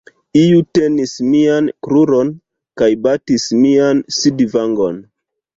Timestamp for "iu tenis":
0.43-1.13